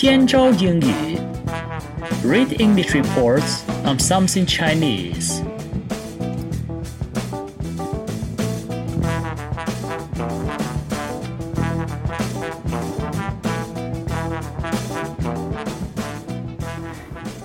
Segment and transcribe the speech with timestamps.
[0.00, 1.18] 天朝英语
[2.24, 5.42] ，Read English reports on something Chinese。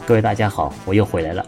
[0.05, 1.45] 各位大家好，我又回来了。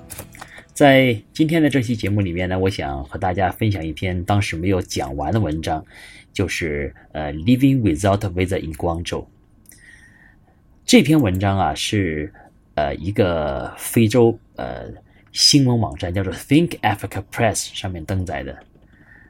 [0.73, 5.85] 在今天的这期节目里面呢，我想和大家分享一篇当时没有讲完的文章，
[6.33, 9.23] 就是呃，Living without visa in Guangzhou。
[10.87, 12.33] 这篇文章啊，是
[12.75, 14.85] 呃一个非洲呃
[15.33, 18.57] 新闻网站叫做 Think Africa Press 上面登载的。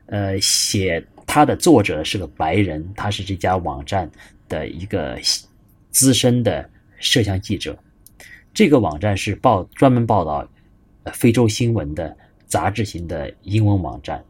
[0.05, 4.07] 呃，写它的作者是个白人，他是这家网站
[4.47, 5.19] 的一个
[5.89, 7.75] 资深的摄像记者。
[8.53, 10.47] 这个网站是报专门报道
[11.11, 12.15] 非洲新闻的
[12.45, 14.23] 杂志型的英文网站。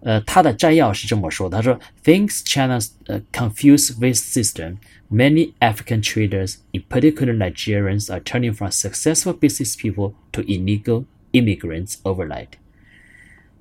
[0.00, 2.90] 呃，他的摘要是这么说：他说，Thanks China's
[3.32, 4.76] confused visa system,
[5.10, 11.96] many African traders, in particular Nigerians, are turning from successful business people to illegal immigrants
[12.04, 12.48] overnight。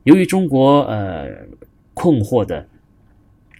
[0.03, 1.47] 由于中国呃
[1.93, 2.67] 困惑的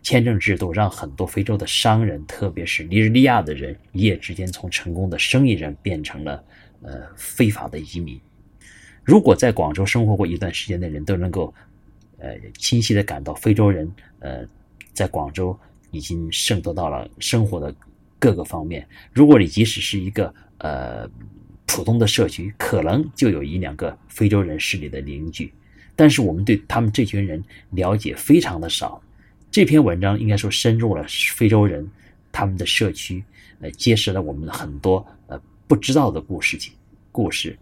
[0.04, 6.44] 签证制度让很多非洲的商人，特别是尼日利亚的人，一夜之间从成功的生意人变成了
[6.84, 8.22] 呃非法的移民。
[9.04, 11.54] 如果在广州生活过一段时间的人都能够
[12.18, 14.46] 呃清晰的感到，非洲人呃
[14.94, 15.58] 在广州
[15.92, 17.74] 已经渗透到了生活的
[18.20, 18.88] 各个方面。
[19.14, 21.10] 如果你即使是一个呃
[21.66, 25.54] 普通的社区，可能就有一两个非洲人是你的邻居，
[25.96, 29.02] 但是我们对他们这群人了解非常的少。
[29.50, 31.88] 这篇文章应该说深入了非洲人
[32.32, 33.24] 他们的社区，
[33.60, 36.74] 呃，揭示了我们很多呃不知道的故事情
[37.12, 37.58] 故事，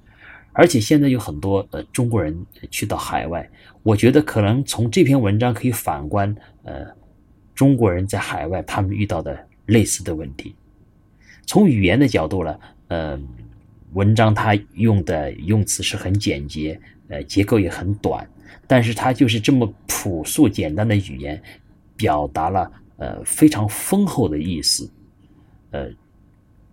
[0.56, 2.36] 而且现在有很多呃中国人
[2.72, 3.48] 去到海外，
[3.84, 6.88] 我觉得可能从这篇文章可以反观呃
[7.54, 10.56] 中国人在海外他们遇到的类似的问题。
[11.46, 13.20] 从语言的角度呢，呃，
[13.94, 16.80] 文章它用的用词是很简洁，
[17.10, 18.28] 呃，结构也很短，
[18.66, 21.40] 但是它就是这么朴素简单的语言。
[21.98, 24.92] 表达了呃非常丰厚的意思，
[25.72, 25.90] 呃，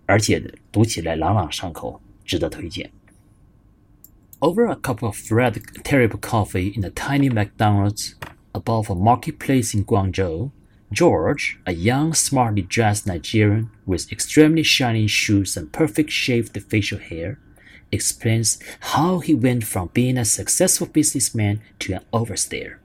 [0.04, 0.42] 而且
[0.72, 2.90] 读起来朗朗上口，值得推荐。
[4.41, 8.15] Over a cup of red terrible coffee in a tiny McDonald's
[8.53, 10.51] above a marketplace in Guangzhou,
[10.91, 17.39] George, a young, smartly dressed Nigerian with extremely shiny shoes and perfect shaved facial hair,
[17.91, 22.77] explains how he went from being a successful businessman to an overseer.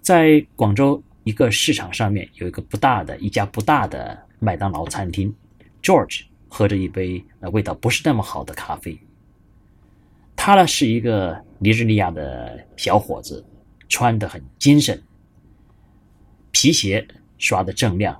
[0.00, 5.32] 在广州一个市场上面有一个不大的一家不大的麦当劳餐厅，
[5.80, 8.98] George 喝着一杯呃味道不是那么好的咖啡。
[10.47, 13.45] 他呢是一个尼日利亚的小伙子，
[13.89, 14.97] 穿的很精神，
[16.51, 17.05] 皮鞋
[17.37, 18.17] 刷的锃亮，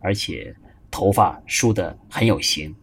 [0.00, 0.56] 而且
[0.90, 2.74] 头发梳的很有型。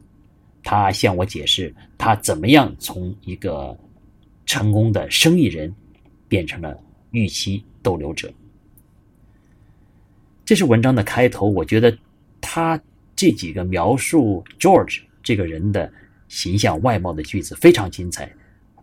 [0.62, 3.76] 他向我解释他怎么样从一个
[4.46, 5.74] 成功的生意人
[6.28, 6.80] 变成了
[7.10, 8.32] 预期逗留者。
[10.46, 11.98] 这是文章的开头，我觉得
[12.40, 12.80] 他
[13.16, 15.92] 这几个描述 George 这个人的
[16.28, 18.32] 形象外貌的句子非常精彩，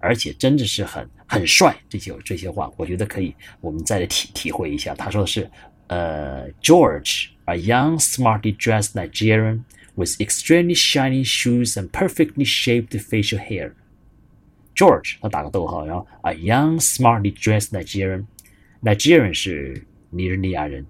[0.00, 1.76] 而且真的是很很帅。
[1.88, 4.94] 这些这些话，我觉得可以我们再来体体会一下。
[4.94, 5.48] 他说的是，
[5.86, 9.62] 呃，George，a young, smartly dressed Nigerian
[9.94, 13.72] with extremely shiny shoes and perfectly shaped facial hair。
[14.74, 20.86] George，他打个逗号，然后 a young, smartly dressed Nigerian，Nigerian 是尼日利亚人。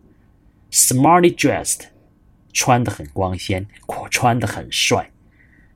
[0.70, 1.86] Smartly dressed，
[2.52, 3.66] 穿的很光鲜，
[4.10, 5.10] 穿的很帅。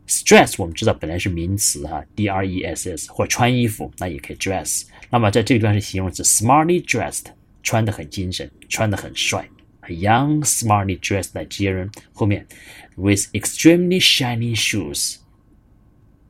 [0.07, 4.87] Stress 我们知道本来是名词哈，D R E S S 或穿衣服那也可以 dress。
[5.11, 7.25] 那么在这个地方是形容词，smartly dressed，
[7.61, 9.47] 穿的很精神，穿的很帅。
[9.81, 12.47] A young smartly dressed Nigerian 后面
[12.95, 15.17] with extremely shiny shoes，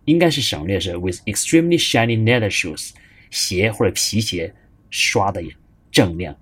[0.05, 2.91] 应该是省略是 with extremely shiny leather shoes，
[3.31, 4.53] 鞋或者皮鞋
[4.89, 5.41] 刷的
[5.91, 6.35] 锃亮。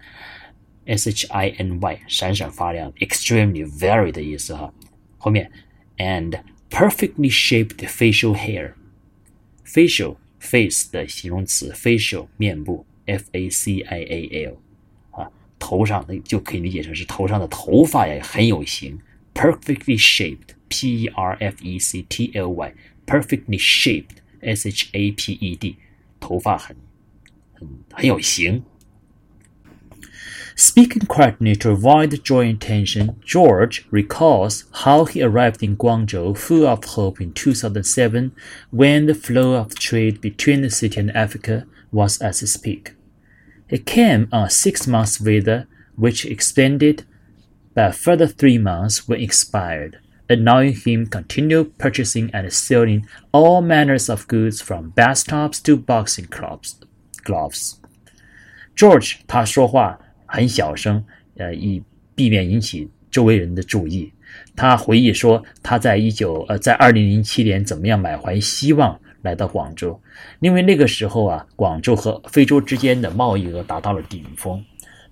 [0.85, 4.74] S H I N Y 闪闪发亮，extremely very 的意思哈。
[5.18, 5.51] 后面
[5.97, 6.39] and
[6.71, 14.57] perfectly shaped facial hair，facial face 的形容词，facial 面部，F A C I A L
[15.12, 19.00] 啊，头上那就可以理解成是头上的头发也很有型，
[19.33, 25.77] perfectly shaped，P E R F E C T L Y，perfectly shaped，S H A P E D，
[26.19, 26.75] 头发很
[27.53, 28.63] 很很有型。
[30.56, 36.83] Speaking quietly to avoid drawing attention, George recalls how he arrived in Guangzhou full of
[36.83, 38.31] hope in 2007
[38.71, 42.94] when the flow of trade between the city and Africa was at its peak.
[43.69, 47.06] He came on a six month visa, which expanded
[47.74, 54.09] by a further three months when expired, allowing him continue purchasing and selling all manners
[54.09, 56.79] of goods from bathtubs to boxing gloves.
[57.24, 57.79] Gloves.
[58.75, 60.00] George 他说话
[60.32, 61.05] 很小声，
[61.37, 61.82] 呃，以
[62.14, 64.11] 避免引起周围人的注意。
[64.56, 70.00] 他回忆说，他在一九呃，在二零零七年怎么样满怀希望来到广州，
[70.40, 74.64] 因为那个时候啊，广州和非洲之间的贸易额达到了顶峰。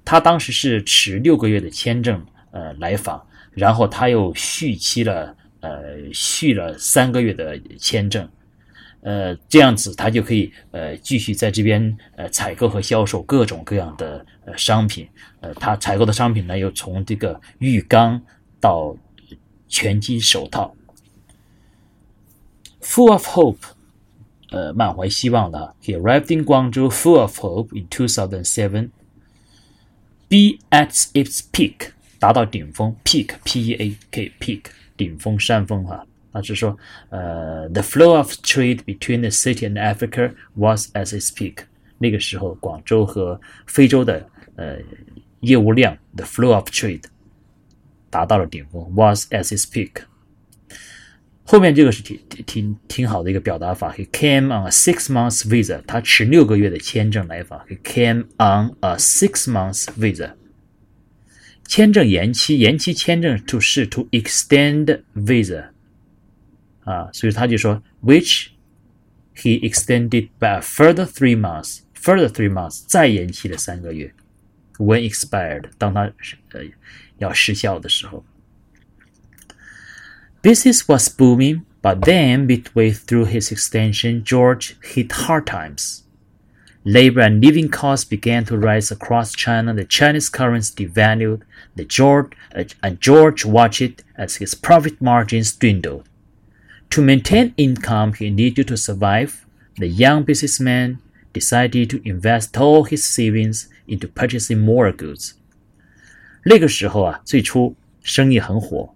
[0.06, 5.70] 他当时是持六个月的签证呃来访，然后他又续期了呃
[6.14, 8.26] 续了三个月的签证，
[9.02, 15.08] 呃这样子他就可以呃继续在这边呃采购和销售各种各样的呃商品。
[15.40, 18.20] 呃，他采购的商品呢，又从这个浴缸
[18.60, 18.94] 到
[19.68, 20.76] 拳击手套
[22.82, 23.56] ，full of hope，
[24.50, 25.74] 呃，满怀希望的。
[25.82, 28.90] He arrived in Guangzhou full of hope in 2007.
[30.28, 34.64] Be at its peak，达到顶峰，peak，p-e-a-k peak，
[34.96, 36.06] 顶峰山峰哈。
[36.31, 36.77] 那是说，
[37.09, 41.59] 呃，the flow of trade between the city and Africa was at its peak。
[41.97, 44.77] 那个时候，广州和非洲的呃
[45.39, 47.03] 业务量，the flow of trade。
[48.09, 50.03] 达到了顶峰，was at its peak。
[51.43, 53.93] 后面这个是挺挺挺好的一个表达法。
[53.93, 57.59] He came on a six months visa，他持六个月的签证来访。
[57.67, 60.33] He came on a six months visa。
[61.67, 65.65] 签证延期，延期签证 to 是 to extend visa
[66.89, 68.49] 啊，所以他就说，which
[69.35, 74.13] he extended by a further three months，further three months 再延期了三个月。
[74.77, 76.11] When expired，当他
[76.51, 76.61] 呃
[77.17, 78.25] 要失效的时候。
[80.43, 86.01] Business was booming, but then midway through his extension, George hit hard times.
[86.83, 89.73] Labor and living costs began to rise across China.
[89.73, 91.41] The Chinese currency devalued.
[91.75, 96.07] The George uh, and George watched it as his profit margins dwindled.
[96.90, 99.46] To maintain income he needed to survive,
[99.76, 100.98] the young businessman
[101.32, 105.32] decided to invest all his savings into purchasing more goods.
[106.44, 108.92] 那个时候啊，最初生意很火，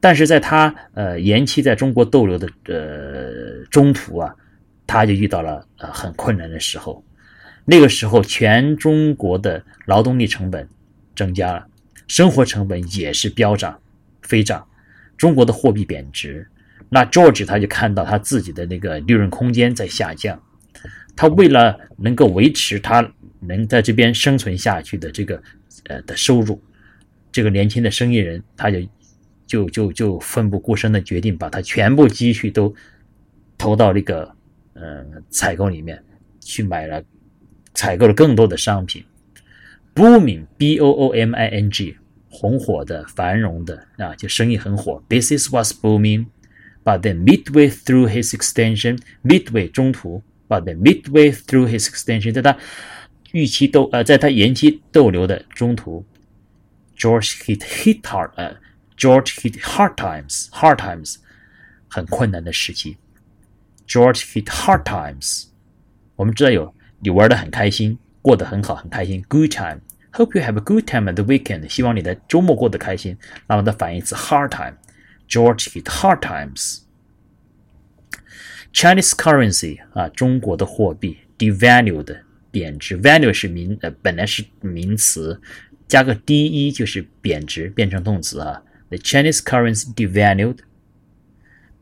[0.00, 4.34] 但是在他呃延期在中国逗留的呃中途啊，
[4.86, 7.04] 他就遇到了呃很困难的时候。
[7.64, 10.68] 那个时候，全中国的劳动力成本
[11.14, 11.68] 增加了，
[12.08, 13.80] 生活成本也是飙涨
[14.22, 14.66] 飞涨，
[15.16, 16.48] 中国的货币贬值。
[16.92, 20.38] 那 George 他就看到他自己的那个利润空间在下降，
[21.16, 23.10] 他为了能够维持他
[23.40, 25.42] 能在这边生存下去的这个。
[25.84, 26.62] 呃的收入，
[27.32, 28.78] 这个年轻的生意人他就
[29.46, 32.72] 就就就奋不顾身的决定把他全部积蓄都
[33.56, 34.30] 投到那个
[34.74, 36.00] 呃采购里面
[36.40, 37.02] 去买了，
[37.74, 39.02] 采购了更多的商品
[39.94, 41.96] ，booming b o o m i n g
[42.28, 45.72] 红火的繁荣的啊，就生意很火，business was
[46.83, 52.57] booming，but then midway through his extension，midway 中途，but then midway through his extension 在他。
[53.33, 56.05] 预期逗呃，在他延期逗留的中途，
[56.97, 58.55] George hit hit hard 呃，
[58.97, 61.17] George hit hard times，hard times
[61.89, 62.95] 很困难的时期。
[63.85, 65.47] George hit hard times，
[66.15, 73.17] 我们知道有你玩的很开心，过得很好，很开心，good time。Hope you have a good time at the weekend，希望你的周末过得开心。
[73.47, 74.49] 那么它反义词 hard
[75.31, 82.21] time，George hit hard times。Chinese currency 啊，中国的货币 devalued。
[82.49, 85.39] 贬值，value 是名呃本来是名词，
[85.87, 88.63] 加个 de 就是贬值，变成动词啊。
[88.89, 90.59] The Chinese currency devalued.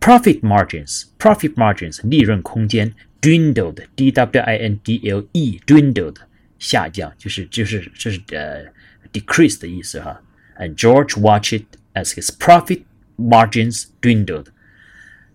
[0.02, 6.18] Profit margins, profit margins 利润空间 dwindled, d w i n d l e dwindled
[6.60, 8.66] 下降，就是就是这是呃
[9.14, 10.22] decrease 的意思哈。
[10.58, 12.82] And George watched it as his profit
[13.20, 14.48] margins dwindled.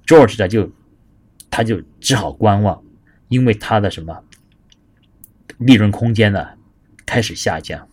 [0.06, 0.72] George 他就
[1.50, 2.82] 他就只好观望，
[3.28, 4.25] 因为他的什么
[5.58, 6.49] 利润空间呢
[7.06, 7.87] 开始下降。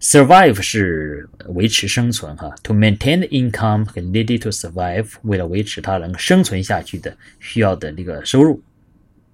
[0.00, 8.62] Survive 是维持生存哈，to maintain the income needed to survive，为了维持它能生存下去的需要的那个收入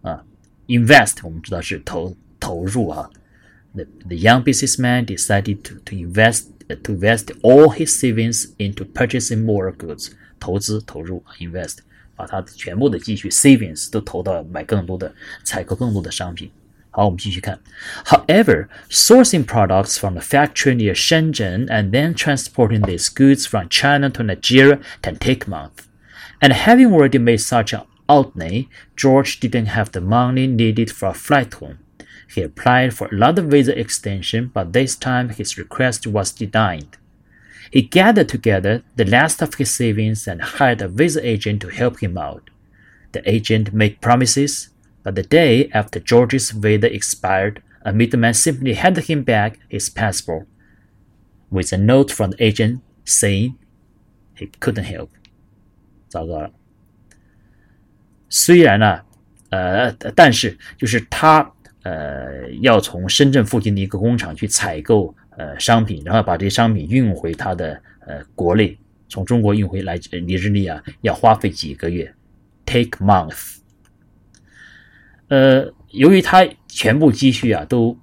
[0.00, 0.24] 啊。
[0.66, 3.10] Invest 我们知道是投投入哈。
[3.74, 9.72] The the young businessman decided to to invest to invest all his savings into purchasing more
[9.72, 11.78] goods，投资投入 invest。
[12.16, 15.12] 把他全部的积蓄 savings 都投到买更多的、
[15.42, 16.48] 采购更多的商品。
[16.90, 17.58] 好，我们继续看。
[18.04, 24.22] However, sourcing products from the factory near Shenzhen and then transporting these goods from China to
[24.22, 25.88] Nigeria can take months.
[26.38, 31.14] And having already made such an outlay, George didn't have the money needed for a
[31.14, 31.78] flight home.
[32.34, 36.96] He applied for another visa extension, but this time his request was denied.
[37.70, 42.00] He gathered together the last of his savings and hired a visa agent to help
[42.00, 42.50] him out.
[43.12, 44.70] The agent made promises,
[45.02, 50.46] but the day after George's visa expired, a middleman simply handed him back his passport
[51.50, 53.58] with a note from the agent saying
[54.34, 55.10] he couldn't help.
[56.08, 56.50] 糟糕了。
[58.28, 59.02] 虽然呢，
[59.50, 61.52] 呃，但是就是他
[61.83, 72.13] 呃要从深圳附近的一个工厂去采购呃商品，然后把这些商品运回他的呃国内，从中国运回来尼日利亚要花费几个月
[72.65, 73.57] ，take month。
[75.27, 77.95] 呃，由于他全部积蓄啊都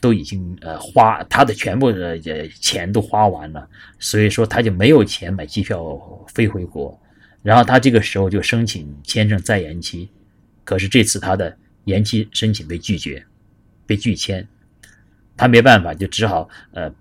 [0.00, 3.68] 都已经呃花，他的全部的呃钱都花完了，
[3.98, 6.98] 所以说他就没有钱买机票飞回国。
[7.42, 10.10] 然后他这个时候就申请签证再延期，
[10.64, 13.24] 可是这次他的延期申请被拒绝，
[13.86, 14.46] 被拒签，
[15.36, 16.92] 他没办法，就只好呃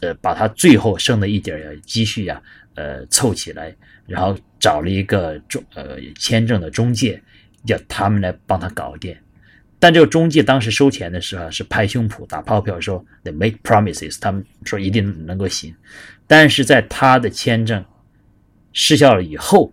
[0.00, 2.42] 呃把他最后剩的一点积蓄呀
[2.74, 3.74] 呃凑起来，
[4.06, 7.22] 然后找了一个中呃签证的中介，
[7.66, 9.16] 叫他们来帮他搞定。
[9.78, 15.74] 但这个中介当时收钱的时候是拍胸脯打包票说 make promises，他们说一定能够行，
[16.26, 17.84] 但是在他的签证
[18.72, 19.72] 失效了以后。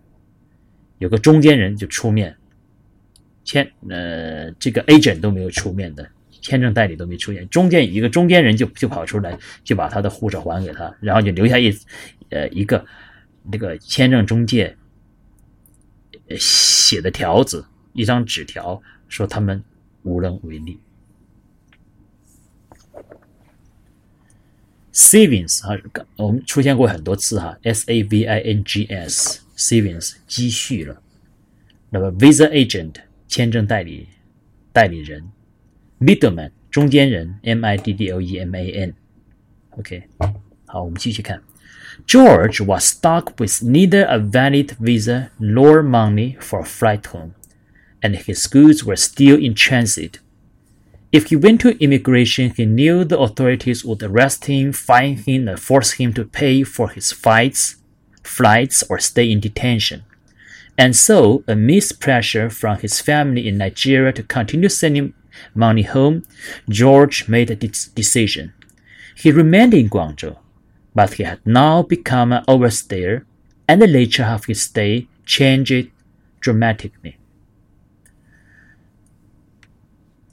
[0.98, 2.34] 有个中间人就出面
[3.46, 6.06] 签，呃，这个 agent 都没有出面的，
[6.42, 11.74] 签证代理都没出现，中间一个中间人就就跑出来，就把他的护照还给他，然后就留下一
[12.28, 12.84] 呃一个
[13.50, 14.76] 那个签证中介
[16.38, 19.64] 写的条子，一张纸条，说他们
[20.02, 20.78] 无能为力。
[24.92, 25.78] savings 哈，
[26.16, 29.40] 我们出现过很多次哈，s a v i n g s。
[29.58, 31.00] Savings 积蓄了，
[31.88, 32.96] 那么 Visa Agent
[33.35, 34.07] 签证代理
[34.73, 35.31] 代理人，
[35.99, 40.03] Middleman 中间人，M I D D L E M A N。OK，
[40.65, 41.41] 好，我们继续看。
[42.07, 47.31] George was stuck with neither a valid visa nor money for a flight home,
[48.01, 50.19] and his goods were still in transit.
[51.11, 55.59] If he went to immigration, he knew the authorities would arrest him, fine him, and
[55.59, 57.75] force him to pay for his flights
[58.23, 60.03] flights or stay in detention.
[60.77, 65.13] And so, amidst pressure from his family in Nigeria to continue sending
[65.53, 66.23] money home,
[66.67, 68.53] George made a decision.
[69.15, 70.37] He remained in Guangzhou,
[70.95, 73.23] but he had now become an overstayer,
[73.67, 75.89] and the nature of his stay changed
[76.39, 77.17] dramatically.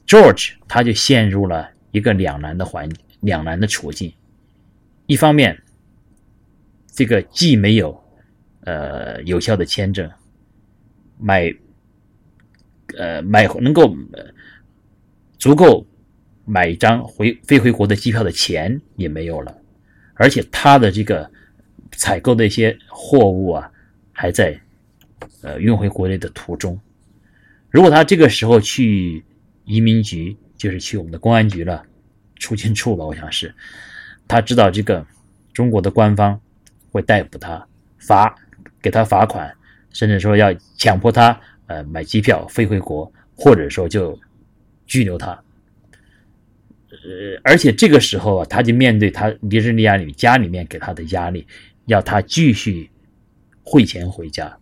[0.06, 2.88] George 他就陷入了一个两难的环
[3.20, 4.14] 两难的处境，
[5.06, 5.62] 一方面
[6.90, 8.02] 这个既没有
[8.62, 10.11] 呃有效的签证，
[11.17, 11.53] 买
[12.98, 13.96] 呃买能够
[15.38, 15.86] 足够
[16.46, 19.58] 买一张回飞回国的机票的钱也没有了，
[20.15, 21.29] 而且他的这个
[21.91, 23.72] 采购的一些货物啊
[24.12, 24.60] 还在
[25.41, 26.79] 呃运回国内的途中。
[27.70, 29.24] 如果他这个时候去
[29.65, 31.84] 移民局，就是去我们的公安局了，
[32.36, 33.53] 出境处吧，我想是，
[34.27, 35.05] 他知道这个
[35.53, 36.39] 中国的官方。
[36.91, 37.67] 会逮捕他，
[37.98, 38.36] 罚
[38.79, 39.51] 给他罚款，
[39.93, 44.19] 甚至说要强迫他呃买机票飞回国，或者说就
[44.85, 45.31] 拘留他。
[46.89, 51.45] 呃，而且这个时候啊，他就面对他尼日利亚里家里面给他的压力，
[51.85, 52.89] 要他继续
[53.63, 54.57] 汇钱回家。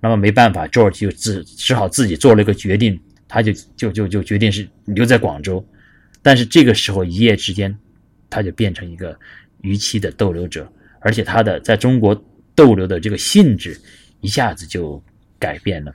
[0.00, 5.64] 那么没办法，George 就只只好自己做了一个决定，他就就就就决定是留在广州。
[6.22, 7.76] 但是这个时候一夜之间，
[8.30, 9.18] 他就变成一个
[9.62, 10.70] 逾期的逗留者。
[11.00, 12.14] 而且他的在中国
[12.54, 13.80] 逗留的这个性质
[14.20, 15.02] 一下子就
[15.38, 15.94] 改变了。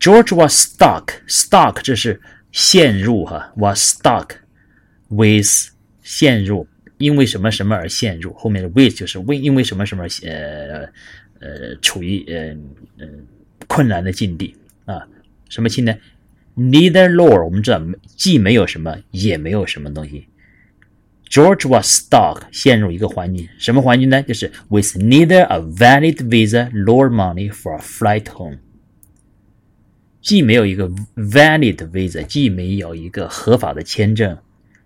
[0.00, 2.20] George was stuck，stuck 这是
[2.52, 4.36] 陷入哈，was stuck
[5.08, 6.66] with 陷入，
[6.98, 10.88] 因为什么什么而陷入，后面的 with 就是为因为什么什么呃
[11.40, 12.56] 呃处于呃
[12.98, 13.08] 呃
[13.66, 15.06] 困难的境地啊，
[15.48, 15.96] 什么境呢
[16.56, 17.82] ？Neither nor 我们知道
[18.16, 20.28] 既没有什么也没有什么东西。
[21.30, 24.22] George was stuck，陷入一个环境，什么环境呢？
[24.22, 28.58] 就是 with neither a valid visa nor money for a flight home，
[30.22, 34.38] 既没有一个 valid visa，既没有一个合法的签证，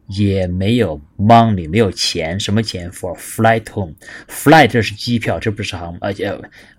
[0.08, 6.26] 也没有 money，没有钱，什么钱？for a flight home，flight 这是机票，这不是航，而且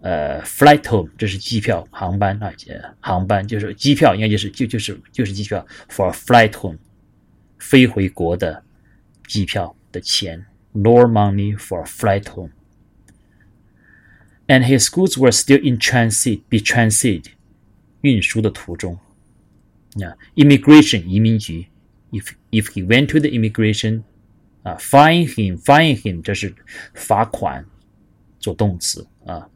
[0.01, 2.51] 呃，flight home 这是机票，航班啊，
[2.99, 6.77] 航班就是机票，应该就是就就是就是机票，for a flight home，
[7.57, 8.62] 飞回国的。
[9.32, 12.50] 机票的钱，nor money for flight home.
[14.46, 17.24] And his goods were still in transit, be transit，
[18.00, 18.98] 运输的途中。
[19.94, 21.66] 那 immigration 移民局，
[22.12, 24.02] if if he went to the immigration，
[24.62, 26.54] 啊，fine him，fine him，这是
[26.94, 27.66] 罚款，
[28.38, 29.50] 做动词啊。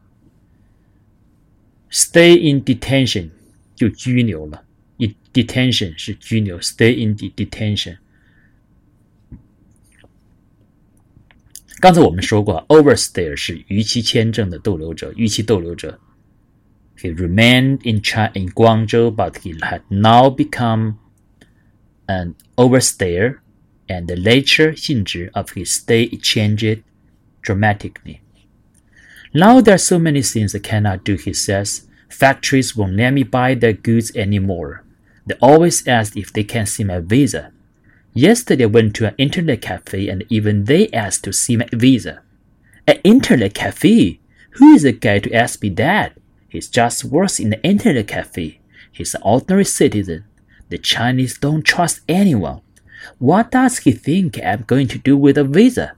[1.90, 3.30] Stay in detention
[3.74, 4.64] 就拘留了，
[4.98, 7.98] in detention 是拘留，stay in detention。
[11.80, 15.98] 刚才我们说过，overstay 是逾期签证的逗留者，逾期逗留者。
[16.98, 20.94] He remained in China in Guangzhou, but he had now become
[22.06, 23.38] an overstayer,
[23.88, 26.82] and the nature 性质 of his stay changed
[27.42, 28.20] dramatically.
[29.32, 31.82] Now there are so many things I cannot do, he says.
[32.08, 34.84] Factories won't let me buy their goods anymore.
[35.26, 37.50] They always ask if they can see my visa.
[38.16, 42.20] Yesterday I went to an internet cafe and even they asked to see my visa.
[42.86, 44.20] An internet cafe?
[44.56, 46.12] Who is the guy to ask me that?
[46.48, 48.60] He just works in the internet cafe.
[48.92, 50.24] He's an ordinary citizen.
[50.68, 52.60] The Chinese don't trust anyone.
[53.18, 55.92] What does he think I'm going to do with a visa?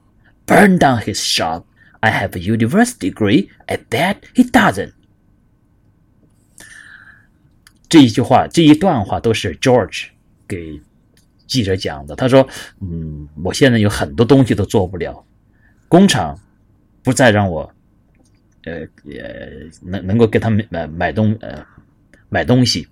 [0.47, 1.67] Burn down his shop.
[2.03, 3.51] I have a university degree.
[3.69, 4.93] I bet he doesn't.
[7.89, 10.09] 这一句话，这一段话都是 George
[10.47, 10.81] 给
[11.50, 12.16] 记者讲的。
[12.16, 12.48] 他说
[12.80, 15.26] ：“嗯，我现在有很多东西都做不了，
[15.90, 16.40] 工厂
[17.04, 17.70] 不再让我，
[18.64, 19.50] 呃，呃，
[19.82, 21.66] 能能够给他们买买东呃
[22.30, 22.88] 买东西，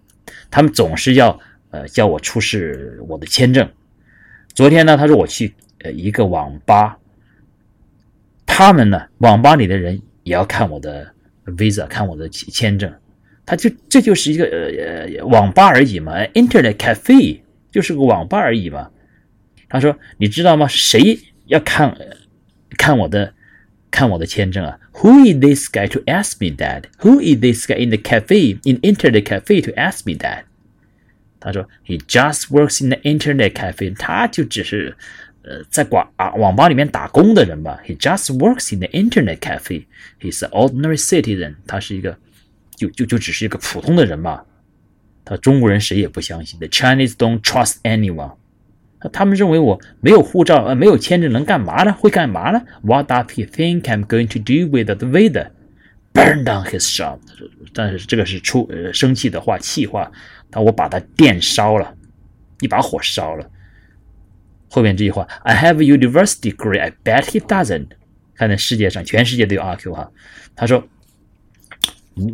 [0.50, 3.70] 他们总是要呃叫我出示我的签证。
[4.54, 6.98] 昨天呢，他说我去呃一个网吧，
[8.46, 11.14] 他们呢网吧里的人也要看我的
[11.46, 12.92] visa，看我的签证。”
[13.46, 17.40] 他就这就是一个呃呃网吧而已嘛，Internet cafe
[17.77, 18.91] 就是个网吧而已嘛。
[19.69, 20.67] 他说：“你知道吗？
[20.69, 21.97] 谁要看
[22.77, 23.33] 看我的
[23.91, 24.79] 看我的签证啊？
[24.93, 26.85] Who is this guy to ask me that?
[26.99, 30.45] Who is this guy in the cafe in Internet cafe to ask me that？”
[31.41, 34.97] 他说：“He just works in the Internet cafe。”他就只是
[35.43, 37.81] 呃在广啊网吧里面打工的人吧。
[37.87, 39.87] He just works in the Internet cafe.
[40.21, 41.57] He's an ordinary citizen。
[41.67, 42.19] 他是一个。
[42.75, 44.43] 就就就只是一个普通的人嘛，
[45.30, 46.58] 他中国人谁也不相信。
[46.60, 48.36] The Chinese don't trust anyone。
[49.12, 51.92] 他们认为我没有护照，呃，没有签证，能干嘛呢？
[51.92, 55.50] 会干嘛呢？What does he think I'm going to do with the visa?
[56.14, 57.20] Burn down his shop。
[57.74, 60.10] 但是这个是出呃生气的话，气话。
[60.50, 61.94] 他我把他电烧了，
[62.62, 63.50] 一把火烧了。
[64.70, 66.80] 后面这句话，I have a university degree.
[66.80, 67.88] I bet he doesn't。
[68.34, 70.10] 看在世界上，全世界都有阿 Q 哈。
[70.56, 70.88] 他说。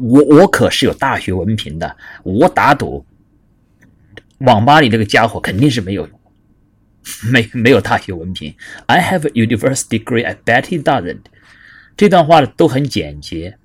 [0.02, 3.06] 我我可是有大学文凭的，我打赌，
[4.40, 6.08] 网吧里这个家伙肯定是没有，
[7.32, 8.54] 没没有大学文凭。
[8.86, 10.26] I have a university degree.
[10.26, 11.22] I bet he doesn't。
[11.98, 13.58] 这段话都很简洁，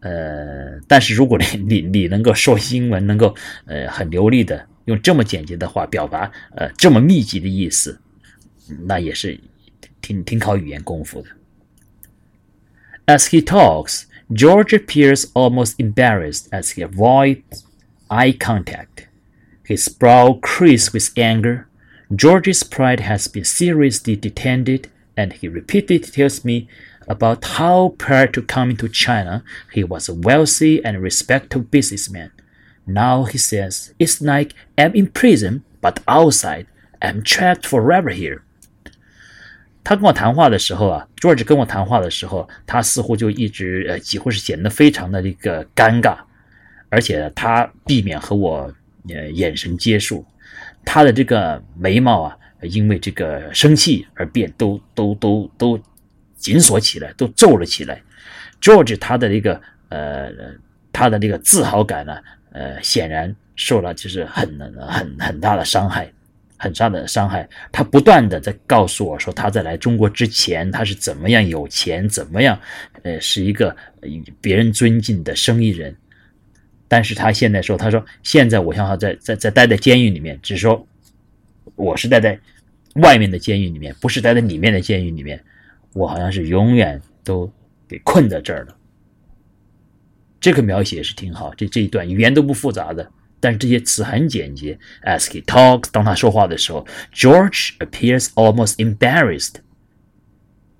[0.00, 3.34] 呃，但是如果你 你你能够说英文，能够
[3.66, 8.00] 呃很流利的用这么简洁的话表达呃这么密集的意思，
[8.86, 9.38] 那也是
[10.00, 11.28] 挺挺考语言功夫的。
[13.06, 14.04] As he talks.
[14.32, 17.66] George appears almost embarrassed as he avoids
[18.08, 19.08] eye contact.
[19.64, 21.68] His brow creases with anger.
[22.14, 26.68] George's pride has been seriously detained, and he repeatedly tells me
[27.08, 32.30] about how prior to coming to China he was a wealthy and respectable businessman.
[32.86, 36.68] Now he says, It's like I'm in prison, but outside
[37.02, 38.44] I'm trapped forever here.
[39.82, 46.18] 他跟我谈话的时候啊，George 跟我谈话的时候，他似乎就一直呃，几乎是显得非常的这个尴尬，
[46.90, 48.72] 而且他避免和我
[49.08, 50.24] 呃眼神接触，
[50.84, 55.80] 他的这个眉毛啊，因为这个生气而变，都都都都
[56.36, 58.00] 紧锁起来，都皱了起来。
[58.60, 60.30] George 他的这个呃，
[60.92, 62.18] 他的这个自豪感呢，
[62.52, 64.46] 呃，显然受了就是很
[64.86, 66.12] 很很大的伤害。
[66.60, 67.48] 很大的伤害。
[67.72, 72.60] 他不断的在告诉我说，他在来中国之前，他是怎么样有钱，怎么样，
[73.02, 73.74] 呃，是一个
[74.40, 75.96] 别人尊敬的生意人。
[76.86, 80.86] 但是他现在说，他说现在我像他在在在待在监狱里面，只是说
[81.76, 82.38] 我是待在
[82.96, 85.42] 外面的监狱里面，不是待在里面的监狱里面。
[85.94, 87.50] 我好像是永远都
[87.88, 88.76] 给困在这儿了。
[90.40, 93.10] 这个描写是挺好，这这一段语言都不复杂的。
[93.39, 94.79] 但是这些词很简洁。
[95.03, 99.55] As he talks，当他说话的时候，George appears almost embarrassed.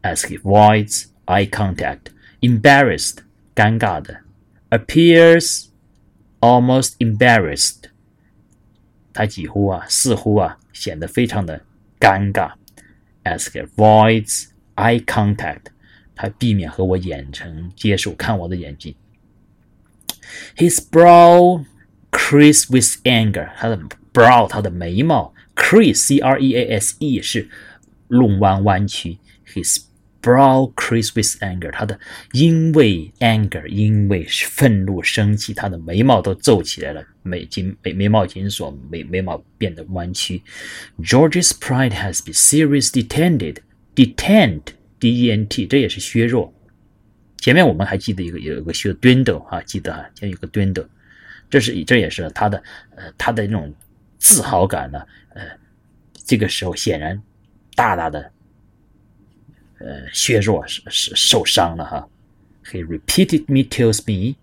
[0.02, 3.18] As he avoids eye contact, embarrassed，
[3.56, 4.22] 尴尬的，
[4.70, 5.68] appears
[6.40, 7.86] almost embarrassed，
[9.14, 11.62] 他几乎啊，似乎啊，显得非常的
[12.00, 12.54] 尴尬。
[13.24, 15.68] As he avoids eye contact，
[16.16, 18.96] 他避免和我眼神接触，看我的眼睛。
[20.56, 21.66] His brow
[22.21, 23.81] crease with anger，他的
[24.13, 27.49] brow，他的眉毛，crease，c r e a s e 是
[28.09, 29.17] 弄弯弯曲。
[29.47, 29.79] His
[30.23, 31.99] brow creased with anger，他的
[32.33, 40.43] 因为 anger，因为愤怒生气，他的眉毛都皱起来了，眉紧眉眉毛紧锁，眉眉毛变得弯曲。
[40.99, 46.53] George's pride has been seriously dented，dent，d d-e-n-t，这也是削弱。
[47.39, 50.87] 前面我们还记得一个有一个学 dwindle 啊，记得哈，前面有个 dwindle，
[51.51, 52.63] 这是这也是他的
[52.97, 53.75] 呃他的那种
[54.19, 55.43] 自豪感呢，呃，
[56.25, 57.21] 这个时候显然
[57.75, 58.33] 大大的
[59.79, 62.09] 呃削弱是是受伤了哈。
[62.65, 64.37] He repeated me tells me，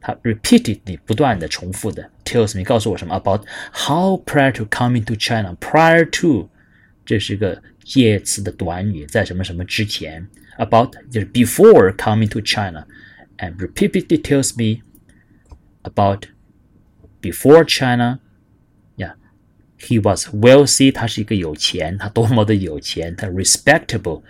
[0.00, 6.48] 他 repeatedly 不断的重复的 tells me 告诉我什么 about how prior to coming to China，prior to
[7.04, 10.26] 这是个介词的短语，在什么什么之前。
[10.58, 12.86] about 就是 before coming to China,
[13.36, 14.82] and repeatedly tells me
[15.82, 16.26] about
[17.25, 18.19] before China.
[18.95, 19.13] Yeah,
[19.77, 20.91] he was wealthy.
[20.91, 24.23] 他是一个有钱，他多么的有钱，他 respectable，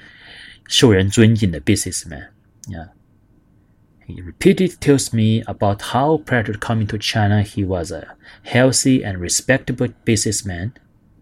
[0.68, 2.30] 受人尊敬的 businessman.
[2.68, 2.90] Yeah.
[4.08, 9.06] He repeatedly tells me about how prior to coming to China he was a healthy
[9.06, 10.72] and respectable businessman.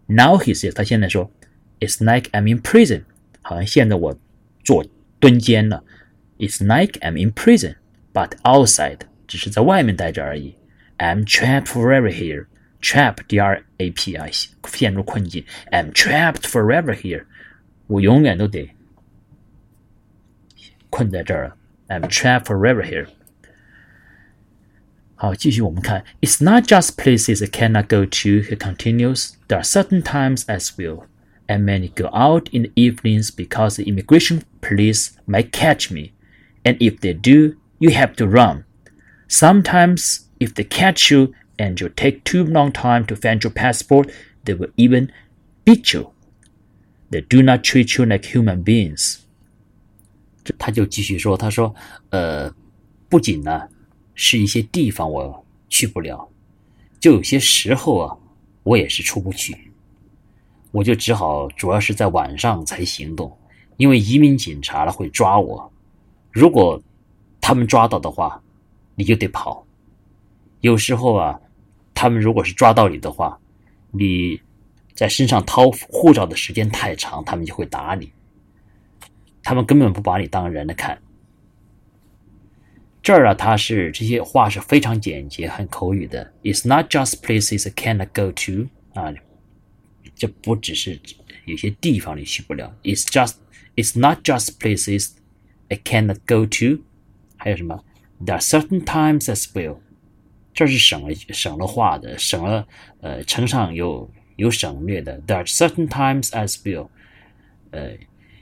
[0.07, 1.31] Now he says，他现在说，
[1.79, 3.03] It's like I'm in prison，
[3.41, 4.17] 好像现在我
[4.63, 4.83] 坐
[5.19, 5.83] 蹲监了。
[6.39, 7.75] It's like I'm in prison,
[8.11, 10.55] but outside，只是在外面待着而已。
[10.97, 12.47] I'm trapped forever here.
[12.81, 14.27] Trap, D-R-A-P 啊，
[14.67, 15.43] 陷入困境。
[15.71, 17.25] I'm trapped forever here，
[17.87, 18.71] 我永远都得
[20.89, 21.57] 困在这儿了。
[21.87, 23.07] I'm trapped forever here。
[25.15, 28.41] 好，继续我们看，It's not just places I cannot go to.
[28.41, 29.33] He continues.
[29.49, 31.07] There are certain times as well
[31.47, 36.13] and many go out in the evenings because the immigration police might catch me.
[36.63, 38.63] And if they do, you have to run.
[39.27, 44.10] Sometimes, if they catch you and you take too long time to find your passport,
[44.44, 45.08] they will even
[45.64, 46.12] beat you.
[47.10, 49.18] They do not treat you like human beings.
[50.58, 51.74] 他就继续说：“他说，
[52.10, 52.52] 呃，
[53.08, 53.68] 不仅呢
[54.14, 56.28] 是一些地方我去不了，
[57.00, 58.16] 就有些时候啊，
[58.62, 59.56] 我也是出不去。”
[60.70, 63.38] 我就只好主要是在晚上才行动，
[63.76, 65.72] 因为移民警察了会抓我。
[66.32, 66.82] 如果
[67.40, 68.42] 他们抓到的话，
[68.96, 69.64] 你就得跑。
[70.64, 71.38] 有时候啊，
[71.92, 73.38] 他们如果是抓到你的话，
[73.90, 74.40] 你
[74.94, 78.10] 在身上掏护照的时间太长，他们就会打你。
[79.42, 80.98] 他们根本不把你当人的看。
[83.02, 86.32] 这儿啊，他是这些话是非常简洁、很口语的。
[86.42, 89.12] It's not just places I cannot go to 啊。
[90.16, 90.98] 这不只是
[91.44, 93.34] 有些地方你去不了，It's just
[93.76, 95.10] It's not just places
[95.68, 96.82] I cannot go to，
[97.36, 97.84] 还有什么
[98.24, 99.80] ？There are certain times as well，
[100.54, 102.66] 这是省了省了话的，省了
[103.00, 105.20] 呃乘上有有省略的。
[105.26, 106.88] There are certain times as well，
[107.72, 107.90] 呃，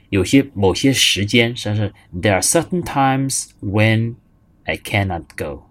[0.09, 4.15] 有些某些时间，甚至 There are certain times when
[4.63, 5.63] I cannot go，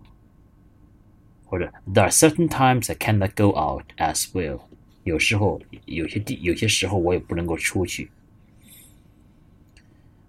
[1.44, 4.62] 或者 There are certain times I cannot go out as well。
[5.04, 8.10] 有时候有些地有些时候我也不能够出去。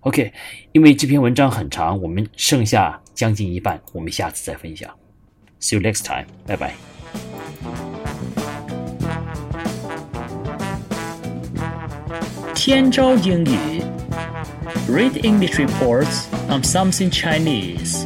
[0.02, 0.32] OK，
[0.74, 4.94] 因为这篇文章很长，我们剩下将近一半，我们下次再分享。
[5.64, 6.28] See you next time.
[6.46, 6.76] Bye bye.
[12.54, 13.82] Tianzhou English.
[14.90, 18.06] Read English reports on something Chinese.